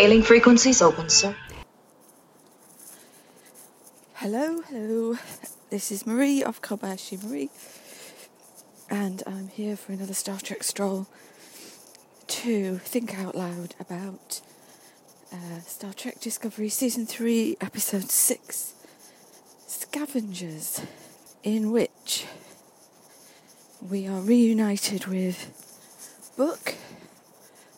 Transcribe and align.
Hailing 0.00 0.22
frequencies 0.22 0.80
open, 0.80 1.10
sir. 1.10 1.36
Hello, 4.14 4.62
hello. 4.62 5.18
This 5.68 5.92
is 5.92 6.06
Marie 6.06 6.42
of 6.42 6.62
Kobayashi 6.62 7.22
Marie, 7.22 7.50
and 8.88 9.22
I'm 9.26 9.48
here 9.48 9.76
for 9.76 9.92
another 9.92 10.14
Star 10.14 10.40
Trek 10.40 10.62
stroll 10.62 11.06
to 12.28 12.78
think 12.78 13.18
out 13.18 13.34
loud 13.34 13.74
about 13.78 14.40
uh, 15.34 15.60
Star 15.66 15.92
Trek 15.92 16.18
Discovery 16.18 16.70
Season 16.70 17.04
3, 17.04 17.58
Episode 17.60 18.10
6 18.10 18.72
Scavengers, 19.66 20.80
in 21.42 21.72
which 21.72 22.24
we 23.86 24.08
are 24.08 24.22
reunited 24.22 25.08
with 25.08 26.32
Book. 26.38 26.76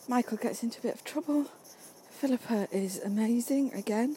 Michael 0.07 0.37
gets 0.37 0.63
into 0.63 0.79
a 0.79 0.83
bit 0.83 0.95
of 0.95 1.03
trouble. 1.03 1.47
Philippa 2.23 2.69
is 2.71 3.01
amazing 3.01 3.73
again, 3.73 4.15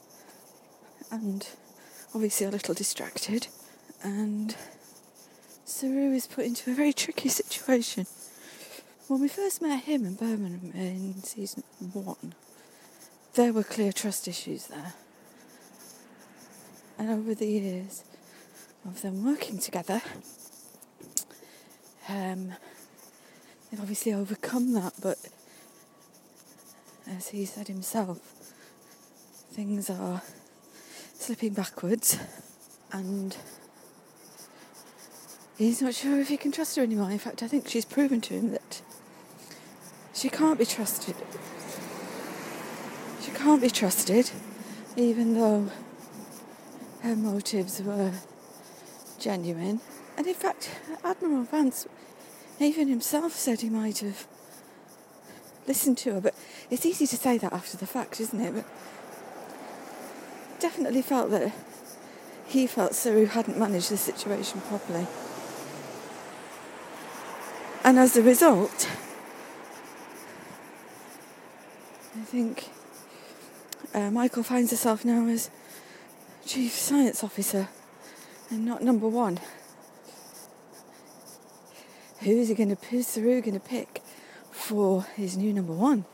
and 1.11 1.45
obviously 2.15 2.47
a 2.47 2.51
little 2.51 2.73
distracted. 2.73 3.49
And 4.01 4.55
Saru 5.65 6.13
is 6.13 6.29
put 6.29 6.45
into 6.45 6.71
a 6.71 6.75
very 6.75 6.93
tricky 6.93 7.29
situation. 7.29 8.07
When 9.09 9.21
we 9.21 9.27
first 9.27 9.61
met 9.61 9.83
him 9.83 10.07
in 10.07 10.15
Burnham 10.15 10.71
in 10.73 11.21
season 11.25 11.65
one, 11.93 12.37
there 13.35 13.53
were 13.53 13.65
clear 13.65 13.91
trust 13.91 14.29
issues 14.29 14.69
there. 14.69 14.95
And 17.01 17.11
over 17.11 17.35
the 17.35 17.49
years 17.49 18.05
of 18.85 19.03
them 19.03 19.25
working 19.25 19.59
together, 19.59 20.01
um, 22.09 22.55
they've 23.69 23.81
obviously 23.81 24.15
overcome 24.15 24.75
that, 24.75 24.93
but 25.03 25.19
as 27.09 27.29
he 27.29 27.45
said 27.45 27.69
himself, 27.69 28.19
things 29.51 29.89
are 29.89 30.23
slipping 31.15 31.53
backwards 31.53 32.19
and 32.93 33.37
he's 35.57 35.81
not 35.81 35.95
sure 35.95 36.21
if 36.21 36.29
he 36.29 36.37
can 36.37 36.53
trust 36.53 36.77
her 36.77 36.83
anymore. 36.83 37.11
In 37.11 37.19
fact, 37.19 37.43
I 37.43 37.49
think 37.49 37.69
she's 37.69 37.85
proven 37.85 38.21
to 38.23 38.35
him 38.35 38.51
that 38.51 38.83
she 40.15 40.29
can't 40.29 40.59
be 40.59 40.67
trusted. 40.67 41.15
She 43.23 43.31
can't 43.33 43.61
be 43.61 43.71
trusted, 43.71 44.31
even 44.97 45.35
though 45.35 45.71
her 47.03 47.17
motives 47.17 47.83
were 47.83 48.13
genuine. 49.19 49.81
And 50.17 50.27
in 50.27 50.35
fact, 50.35 50.71
Admiral 51.05 51.45
Vance, 51.45 51.87
even 52.59 52.89
himself, 52.89 53.33
said 53.33 53.61
he 53.61 53.69
might 53.69 53.99
have 53.99 54.27
listened 55.67 55.99
to 55.99 56.15
her. 56.15 56.21
But 56.21 56.35
it's 56.71 56.87
easy 56.87 57.07
to 57.07 57.17
say 57.17 57.39
that 57.39 57.53
after 57.53 57.77
the 57.77 57.87
fact, 57.87 58.21
isn't 58.21 58.41
it? 58.41 58.55
But 58.55 58.65
definitely 60.61 61.03
felt 61.03 61.31
that 61.31 61.53
he 62.47 62.67
felt 62.67 62.95
Saru 62.95 63.27
hadn't 63.27 63.59
managed 63.59 63.91
the 63.91 63.97
situation 63.97 64.61
properly. 64.63 65.07
And 67.85 67.99
as 67.99 68.17
a 68.17 68.23
result, 68.23 68.89
I 72.17 72.25
think 72.25 72.71
uh, 73.95 74.11
Michael 74.11 74.43
finds 74.43 74.71
herself 74.71 75.05
now 75.05 75.27
as 75.29 75.51
chief 76.45 76.73
science 76.73 77.23
officer 77.23 77.69
and 78.51 78.65
not 78.65 78.83
number 78.83 79.09
one. 79.09 79.39
Who 82.21 82.31
is 82.31 82.49
he 82.49 82.55
going 82.55 82.75
to? 82.75 82.87
Who's 82.87 83.07
Saru 83.07 83.41
going 83.41 83.55
to 83.55 83.61
pick 83.61 84.03
for 84.57 85.03
his 85.15 85.37
new 85.37 85.53
number 85.53 85.73
one? 85.73 86.05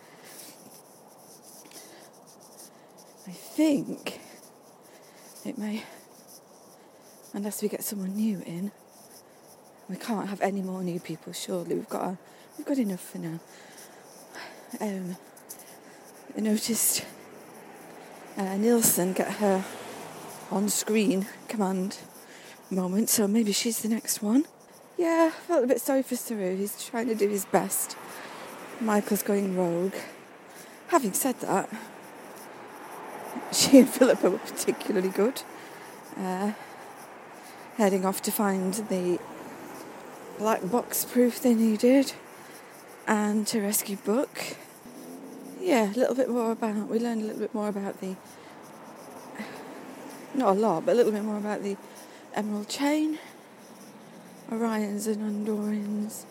I 3.27 3.31
think 3.31 4.21
it 5.45 5.57
may, 5.57 5.85
unless 7.33 7.63
we 7.63 7.69
get 7.69 7.83
someone 7.85 8.15
new 8.15 8.43
in. 8.45 8.73
We 9.89 9.97
can't 9.97 10.29
have 10.29 10.41
any 10.41 10.61
more 10.61 10.83
new 10.83 11.01
people. 11.01 11.33
Surely 11.33 11.75
we've 11.75 11.89
got 11.89 12.17
we've 12.59 12.67
got 12.67 12.79
enough 12.79 13.01
for 13.01 13.19
now. 13.19 13.41
Um, 14.81 15.17
I 16.37 16.41
noticed 16.41 17.05
uh, 18.37 18.57
Nilsson 18.57 19.13
get 19.13 19.35
her 19.35 19.65
on-screen 20.51 21.27
command 21.49 21.99
moment, 22.71 23.09
so 23.09 23.29
maybe 23.29 23.53
she's 23.53 23.81
the 23.83 23.89
next 23.89 24.23
one. 24.23 24.47
Yeah, 24.97 25.31
I 25.33 25.41
felt 25.47 25.65
a 25.65 25.67
bit 25.67 25.81
sorry 25.81 26.03
for 26.03 26.17
Saru. 26.17 26.57
He's 26.57 26.85
trying 26.85 27.09
to 27.09 27.15
do 27.15 27.29
his 27.29 27.45
best. 27.45 27.97
Michael's 28.83 29.23
going 29.23 29.57
rogue. 29.57 29.95
Having 30.89 31.13
said 31.13 31.39
that, 31.41 31.69
she 33.53 33.79
and 33.79 33.89
Philippa 33.89 34.29
were 34.29 34.39
particularly 34.39 35.09
good. 35.09 35.43
Uh, 36.19 36.53
heading 37.77 38.05
off 38.05 38.21
to 38.23 38.33
find 38.33 38.75
the 38.75 39.19
black 40.39 40.69
box 40.69 41.05
proof 41.05 41.41
they 41.41 41.55
needed 41.55 42.13
and 43.07 43.47
to 43.47 43.61
rescue 43.61 43.97
Book. 43.97 44.57
Yeah, 45.61 45.93
a 45.93 45.97
little 45.97 46.17
bit 46.17 46.29
more 46.29 46.51
about, 46.51 46.89
we 46.89 46.99
learned 46.99 47.23
a 47.23 47.25
little 47.27 47.41
bit 47.41 47.55
more 47.55 47.69
about 47.69 48.01
the, 48.01 48.17
not 50.35 50.57
a 50.57 50.59
lot, 50.59 50.85
but 50.85 50.93
a 50.93 50.95
little 50.97 51.13
bit 51.13 51.23
more 51.23 51.39
about 51.39 51.63
the 51.63 51.77
Emerald 52.35 52.69
Chain, 52.69 53.21
Orions 54.51 55.07
and 55.07 55.47
Andorians 55.47 56.25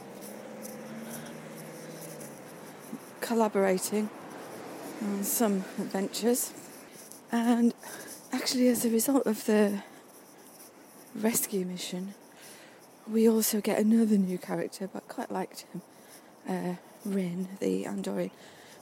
collaborating 3.31 4.09
on 5.01 5.23
some 5.23 5.63
adventures. 5.79 6.51
And 7.31 7.73
actually, 8.33 8.67
as 8.67 8.83
a 8.83 8.89
result 8.89 9.25
of 9.25 9.45
the 9.45 9.83
rescue 11.15 11.65
mission, 11.65 12.13
we 13.09 13.29
also 13.29 13.61
get 13.61 13.79
another 13.79 14.17
new 14.17 14.37
character, 14.37 14.89
but 14.91 15.07
quite 15.07 15.31
liked 15.31 15.63
him, 15.71 15.81
uh, 16.45 16.75
Ryn, 17.05 17.47
the 17.61 17.85
Andorian, 17.85 18.31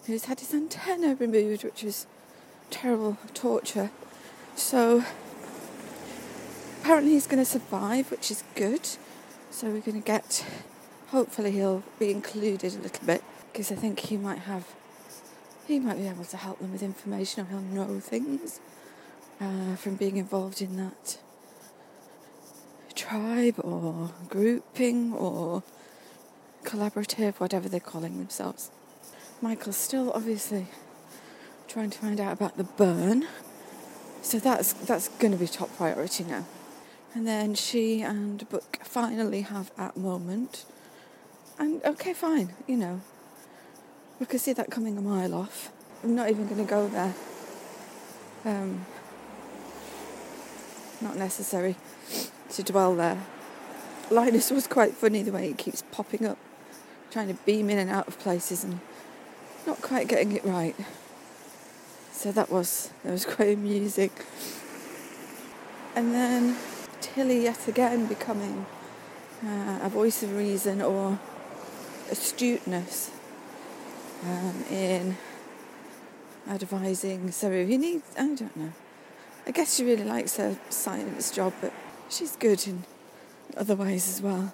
who's 0.08 0.26
had 0.26 0.40
his 0.40 0.52
antenna 0.52 1.14
removed, 1.14 1.64
which 1.64 1.84
was 1.84 2.08
terrible 2.72 3.20
torture. 3.36 3.92
So 4.56 5.04
apparently 6.81 7.12
he's 7.12 7.28
going 7.28 7.38
to 7.38 7.46
survive, 7.46 8.10
which 8.10 8.31
is 8.31 8.44
good. 8.56 8.90
So 9.52 9.68
we're 9.68 9.81
going 9.81 10.02
to 10.02 10.08
get, 10.08 10.44
hopefully 11.10 11.52
he'll 11.52 11.84
be 12.00 12.10
included 12.10 12.74
a 12.74 12.80
little 12.80 13.06
bit, 13.06 13.24
because 13.59 13.74
I 13.74 13.75
think 13.75 14.00
he 14.00 14.16
might 14.16 14.40
have 14.40 14.74
he 15.68 15.81
might 15.81 15.97
be 15.97 16.08
able 16.08 16.24
to 16.24 16.38
help 16.38 16.59
them 16.59 16.72
with 16.72 16.81
information 16.81 17.44
or 17.44 17.47
he'll 17.50 17.59
know 17.59 18.00
things 18.00 18.62
uh, 19.42 19.75
from 19.75 19.96
being 19.96 20.16
involved 20.16 20.62
in 20.62 20.78
that 20.78 21.20
tribe 22.96 23.56
or 23.58 24.12
grouping 24.30 25.12
or 25.12 25.64
collaborative, 26.64 27.42
whatever 27.42 27.68
they're 27.68 27.81
calling 27.81 28.18
themselves. 28.18 28.72
Michael's 29.42 29.75
still 29.75 30.14
obviously 30.14 30.68
trying 31.68 31.90
to 31.90 31.98
find 31.98 32.22
out 32.22 32.31
about 32.31 32.56
the 32.56 32.64
burn, 32.64 33.28
so 34.22 34.40
that's 34.40 34.72
that's 34.72 35.09
going 35.19 35.34
to 35.34 35.38
be 35.38 35.48
top 35.48 35.75
priority 35.75 36.24
now. 36.24 36.46
And 37.14 37.28
then 37.28 37.56
she 37.56 38.03
and 38.03 38.48
Book 38.48 38.80
finally 38.84 39.42
have 39.42 39.69
at 39.78 39.98
moment, 39.98 40.64
and 41.58 41.84
okay, 41.84 42.14
fine, 42.14 42.53
you 42.66 42.78
know, 42.78 43.02
we 44.19 44.25
could 44.25 44.41
see 44.41 44.53
that 44.53 44.69
coming 44.69 44.97
a 44.97 45.02
mile 45.02 45.34
off. 45.34 45.72
I'm 46.03 46.16
not 46.16 46.30
even 46.30 46.46
going 46.47 46.66
to 46.66 46.69
go 46.69 46.88
there. 46.88 47.13
Um, 48.46 48.85
not 51.02 51.16
necessary 51.16 51.75
to 52.52 52.63
dwell 52.63 52.96
there. 52.96 53.24
Linus 54.12 54.52
was 54.52 54.68
quite 54.68 54.94
funny 54.94 55.24
the 55.24 55.31
way 55.31 55.47
he 55.47 55.53
keeps 55.53 55.84
popping 55.91 56.25
up, 56.25 56.38
trying 57.12 57.28
to 57.28 57.35
beam 57.46 57.69
in 57.69 57.78
and 57.78 57.90
out 57.90 58.07
of 58.07 58.19
places 58.19 58.63
and 58.63 58.80
not 59.66 59.81
quite 59.81 60.07
getting 60.07 60.34
it 60.34 60.44
right. 60.44 60.75
So 62.12 62.31
that 62.33 62.50
was 62.50 62.92
that 63.04 63.12
was 63.12 63.25
quite 63.36 63.54
amusing. 63.54 64.12
And 65.95 66.13
then 66.13 66.57
Tilly 67.00 67.44
yet 67.44 67.68
again 67.68 68.07
becoming 68.07 68.66
uh, 69.45 69.80
a 69.81 69.89
voice 69.89 70.24
of 70.24 70.36
reason 70.36 70.81
or 70.81 71.19
astuteness 72.12 73.12
um, 74.24 74.63
in 74.69 75.18
advising 76.48 77.31
Saru. 77.31 77.63
you 77.63 77.77
need, 77.77 78.01
I 78.18 78.21
don't 78.36 78.56
know. 78.56 78.74
I 79.45 79.51
guess 79.51 79.75
she 79.75 79.83
really 79.83 80.04
likes 80.04 80.38
her 80.38 80.57
science 80.69 81.31
job, 81.31 81.54
but 81.62 81.74
she's 82.10 82.36
good 82.36 82.68
in 82.68 82.83
other 83.57 83.75
ways 83.75 84.07
as 84.07 84.21
well. 84.21 84.54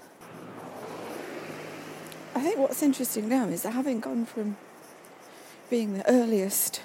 I 2.35 2.41
think 2.41 2.57
what's 2.57 2.83
interesting 2.83 3.29
now 3.29 3.47
is 3.47 3.63
that 3.63 3.71
having 3.71 3.99
gone 3.99 4.25
from 4.25 4.57
being 5.69 5.93
the 5.93 6.09
earliest 6.09 6.81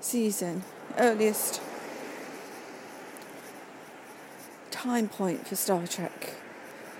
season, 0.00 0.64
earliest 0.98 1.60
time 4.70 5.08
point 5.08 5.48
for 5.48 5.56
Star 5.56 5.86
Trek 5.86 6.34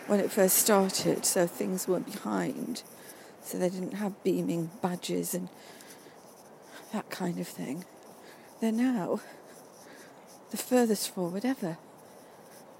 when 0.06 0.20
it 0.20 0.30
first 0.30 0.56
started, 0.56 1.24
so 1.24 1.46
things 1.46 1.86
were 1.86 2.00
behind 2.00 2.82
so 3.44 3.58
they 3.58 3.68
didn't 3.68 3.94
have 3.94 4.22
beaming 4.24 4.70
badges 4.82 5.34
and 5.34 5.48
that 6.92 7.10
kind 7.10 7.38
of 7.38 7.48
thing, 7.48 7.84
they're 8.60 8.72
now 8.72 9.20
the 10.50 10.56
furthest 10.56 11.10
forward 11.10 11.44
ever. 11.44 11.76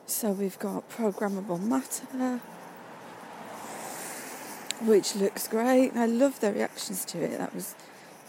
So 0.07 0.33
we've 0.33 0.59
got 0.59 0.89
programmable 0.91 1.61
matter, 1.61 2.41
which 4.83 5.17
looks 5.17 5.49
great. 5.49 5.97
I 5.97 6.07
love 6.07 6.41
their 6.41 6.53
reactions 6.53 7.05
to 7.07 7.23
it. 7.23 7.39
That 7.39 7.55
was, 7.55 7.75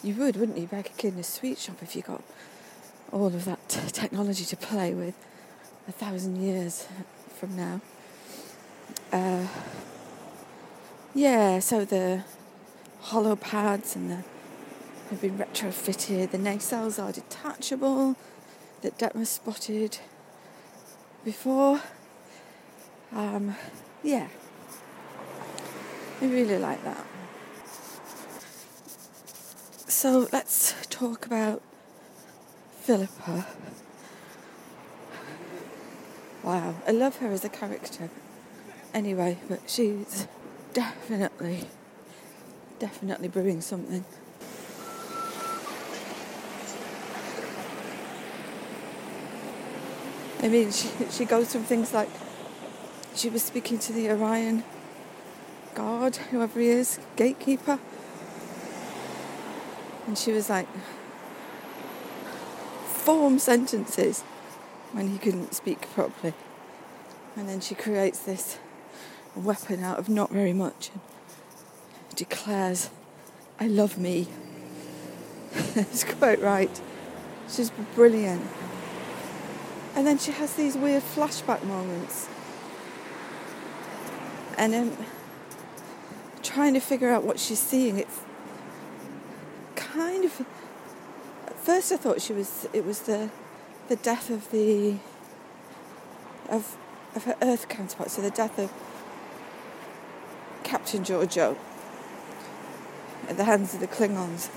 you 0.03 0.15
would, 0.15 0.37
wouldn't 0.37 0.57
you, 0.57 0.67
back 0.67 1.03
in 1.03 1.17
a 1.19 1.23
sweet 1.23 1.59
shop 1.59 1.77
if 1.81 1.95
you 1.95 2.01
got 2.01 2.23
all 3.11 3.27
of 3.27 3.45
that 3.45 3.69
technology 3.69 4.45
to 4.45 4.57
play 4.57 4.93
with 4.93 5.15
a 5.87 5.91
thousand 5.91 6.37
years 6.37 6.87
from 7.37 7.55
now. 7.55 7.81
Uh, 9.11 9.45
yeah, 11.15 11.59
so 11.59 11.85
the 11.85 12.23
holo 12.99 13.37
pads 13.37 13.95
and 13.95 14.11
the 14.11 14.23
have 15.09 15.21
been 15.21 15.37
retrofitted. 15.37 16.31
The 16.31 16.37
nacelles 16.37 17.01
are 17.01 17.11
detachable 17.11 18.15
that 18.81 18.97
Detmer 18.97 19.25
spotted 19.25 19.99
before. 21.23 21.79
Um, 23.13 23.55
yeah, 24.03 24.27
I 26.21 26.25
really 26.25 26.57
like 26.57 26.83
that. 26.83 27.05
So 29.87 30.27
let's 30.33 30.75
talk 30.87 31.25
about 31.25 31.61
Philippa. 32.81 33.47
Wow, 36.43 36.75
I 36.85 36.91
love 36.91 37.17
her 37.17 37.31
as 37.31 37.45
a 37.45 37.49
character. 37.49 38.09
Anyway, 38.93 39.37
but 39.47 39.61
she's 39.67 40.27
definitely, 40.75 41.61
definitely 42.79 43.29
brewing 43.29 43.61
something. 43.61 44.03
I 50.43 50.49
mean, 50.49 50.71
she, 50.71 50.89
she 51.09 51.23
goes 51.23 51.53
from 51.53 51.63
things 51.63 51.93
like 51.93 52.09
she 53.15 53.29
was 53.29 53.41
speaking 53.41 53.79
to 53.79 53.93
the 53.93 54.11
Orion 54.11 54.65
guard, 55.73 56.17
whoever 56.17 56.59
he 56.59 56.67
is, 56.67 56.99
gatekeeper, 57.15 57.79
and 60.05 60.17
she 60.17 60.33
was 60.33 60.49
like, 60.49 60.67
form 62.83 63.39
sentences 63.39 64.21
when 64.91 65.07
he 65.07 65.17
couldn't 65.17 65.55
speak 65.55 65.89
properly. 65.93 66.33
And 67.37 67.47
then 67.47 67.61
she 67.61 67.75
creates 67.75 68.19
this 68.19 68.59
weapon 69.39 69.83
out 69.83 69.99
of 69.99 70.09
not 70.09 70.31
very 70.31 70.53
much 70.53 70.89
and 70.93 71.01
declares, 72.15 72.89
I 73.59 73.67
love 73.67 73.97
me. 73.97 74.27
it's 75.75 76.03
quite 76.03 76.41
right. 76.41 76.81
She's 77.49 77.71
brilliant. 77.93 78.45
And 79.95 80.05
then 80.05 80.17
she 80.17 80.31
has 80.31 80.53
these 80.55 80.75
weird 80.75 81.03
flashback 81.03 81.63
moments. 81.63 82.27
And 84.57 84.73
um, 84.73 84.97
trying 86.43 86.73
to 86.73 86.79
figure 86.79 87.09
out 87.09 87.23
what 87.23 87.39
she's 87.39 87.59
seeing, 87.59 87.97
it's 87.97 88.21
kind 89.75 90.25
of 90.25 90.45
At 91.47 91.57
first 91.59 91.91
I 91.91 91.97
thought 91.97 92.21
she 92.21 92.33
was 92.33 92.67
it 92.73 92.85
was 92.85 93.01
the 93.01 93.29
the 93.87 93.95
death 93.97 94.29
of 94.29 94.51
the 94.51 94.97
of 96.49 96.77
of 97.15 97.23
her 97.25 97.35
Earth 97.41 97.69
counterpart, 97.69 98.11
so 98.11 98.21
the 98.21 98.29
death 98.29 98.59
of 98.59 98.71
Captain 100.65 101.03
Georgiou 101.03 101.55
at 103.29 103.37
the 103.37 103.45
hands 103.45 103.73
of 103.73 103.79
the 103.79 103.87
Klingons. 103.87 104.49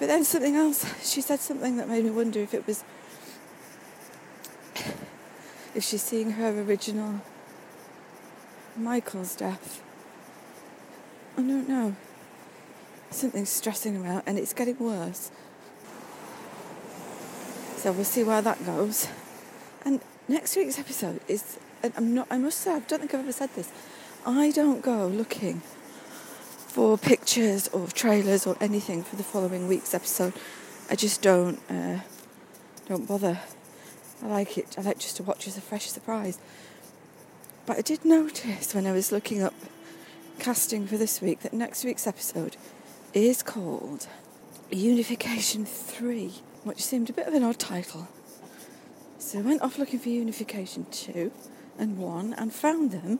But 0.00 0.08
then 0.08 0.24
something 0.24 0.56
else, 0.56 0.84
she 1.08 1.20
said 1.20 1.38
something 1.38 1.76
that 1.76 1.88
made 1.88 2.04
me 2.04 2.10
wonder 2.10 2.40
if 2.40 2.54
it 2.54 2.66
was 2.66 2.82
if 5.74 5.84
she's 5.84 6.02
seeing 6.02 6.32
her 6.32 6.48
original 6.62 7.20
Michael's 8.76 9.36
death. 9.36 9.80
I 11.36 11.42
don't 11.42 11.68
know 11.68 11.94
Something's 13.10 13.50
stressing 13.50 14.02
her 14.02 14.10
out 14.10 14.22
and 14.26 14.38
it's 14.38 14.54
getting 14.54 14.78
worse. 14.78 15.30
So 17.76 17.92
we'll 17.92 18.04
see 18.04 18.22
where 18.22 18.40
that 18.40 18.64
goes. 18.64 19.08
And 19.84 20.00
next 20.28 20.56
week's 20.56 20.78
episode 20.78 21.20
is, 21.26 21.58
I'm 21.82 22.14
not, 22.14 22.26
I 22.30 22.38
must 22.38 22.60
say, 22.60 22.72
I 22.72 22.80
don't 22.80 23.00
think 23.00 23.14
I've 23.14 23.20
ever 23.20 23.32
said 23.32 23.50
this. 23.54 23.70
I 24.26 24.50
don't 24.50 24.82
go 24.82 25.06
looking 25.06 25.60
for 25.60 26.98
pictures 26.98 27.68
or 27.68 27.86
trailers 27.88 28.46
or 28.46 28.56
anything 28.60 29.02
for 29.02 29.16
the 29.16 29.22
following 29.22 29.66
week's 29.66 29.94
episode. 29.94 30.34
I 30.90 30.94
just 30.94 31.22
don't, 31.22 31.58
uh, 31.70 32.00
don't 32.86 33.08
bother. 33.08 33.40
I 34.22 34.26
like 34.26 34.58
it. 34.58 34.76
I 34.78 34.82
like 34.82 34.98
just 34.98 35.16
to 35.16 35.22
watch 35.22 35.46
as 35.46 35.56
a 35.56 35.60
fresh 35.60 35.86
surprise. 35.86 36.38
But 37.66 37.78
I 37.78 37.80
did 37.82 38.04
notice 38.04 38.74
when 38.74 38.86
I 38.86 38.92
was 38.92 39.10
looking 39.10 39.42
up 39.42 39.54
casting 40.38 40.86
for 40.86 40.96
this 40.96 41.20
week 41.20 41.40
that 41.40 41.52
next 41.52 41.84
week's 41.84 42.06
episode 42.06 42.56
is 43.14 43.42
called 43.42 44.06
Unification 44.70 45.64
3, 45.64 46.32
which 46.64 46.82
seemed 46.82 47.10
a 47.10 47.12
bit 47.12 47.26
of 47.26 47.34
an 47.34 47.42
odd 47.42 47.58
title. 47.58 48.08
So 49.18 49.38
I 49.38 49.42
went 49.42 49.62
off 49.62 49.78
looking 49.78 49.98
for 49.98 50.08
Unification 50.08 50.86
2 50.90 51.30
and 51.80 51.98
1 51.98 52.34
and 52.34 52.52
found 52.52 52.92
them 52.92 53.18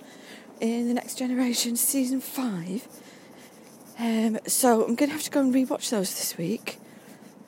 in 0.61 0.87
The 0.87 0.95
Next 0.95 1.17
Generation 1.17 1.77
Season 1.77 2.21
5. 2.21 2.87
Um, 3.99 4.39
so 4.47 4.85
I'm 4.85 4.95
going 4.95 5.09
to 5.09 5.15
have 5.15 5.25
to 5.25 5.31
go 5.31 5.41
and 5.41 5.53
rewatch 5.53 5.91
those 5.91 6.15
this 6.15 6.39
week, 6.39 6.79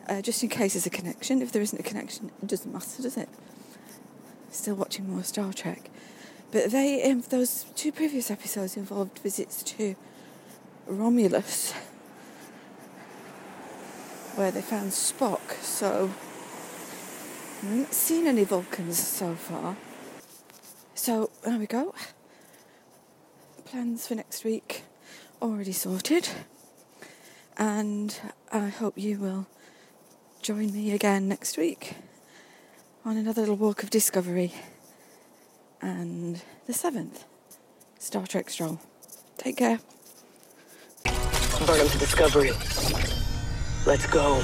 uh, 0.08 0.22
just 0.22 0.42
in 0.42 0.48
case 0.48 0.72
there's 0.72 0.86
a 0.86 0.90
connection. 0.90 1.42
If 1.42 1.52
there 1.52 1.62
isn't 1.62 1.78
a 1.78 1.82
connection, 1.82 2.30
it 2.42 2.48
doesn't 2.48 2.72
matter, 2.72 3.02
does 3.02 3.16
it? 3.16 3.28
Still 4.50 4.74
watching 4.74 5.08
more 5.08 5.22
Star 5.22 5.52
Trek. 5.52 5.90
But 6.50 6.70
they, 6.70 7.02
um, 7.10 7.22
those 7.30 7.64
two 7.74 7.92
previous 7.92 8.30
episodes 8.30 8.76
involved 8.76 9.18
visits 9.20 9.62
to 9.62 9.94
Romulus 10.86 11.72
where 14.34 14.50
they 14.50 14.62
found 14.62 14.90
Spock. 14.90 15.52
So 15.62 16.10
I 17.62 17.66
haven't 17.66 17.94
seen 17.94 18.26
any 18.26 18.44
Vulcans 18.44 18.98
so 18.98 19.34
far. 19.34 19.76
So 21.02 21.30
there 21.42 21.58
we 21.58 21.66
go. 21.66 21.96
Plans 23.64 24.06
for 24.06 24.14
next 24.14 24.44
week 24.44 24.84
already 25.42 25.72
sorted. 25.72 26.28
And 27.56 28.16
I 28.52 28.68
hope 28.68 28.96
you 28.96 29.18
will 29.18 29.48
join 30.42 30.72
me 30.72 30.92
again 30.92 31.26
next 31.26 31.58
week 31.58 31.96
on 33.04 33.16
another 33.16 33.40
little 33.40 33.56
walk 33.56 33.82
of 33.82 33.90
discovery. 33.90 34.52
And 35.80 36.40
the 36.68 36.72
seventh 36.72 37.24
Star 37.98 38.24
Trek 38.24 38.48
Stroll. 38.48 38.80
Take 39.38 39.56
care. 39.56 39.80
Burnham 41.66 41.88
to 41.88 41.98
Discovery. 41.98 42.52
Let's 43.86 44.06
go. 44.06 44.40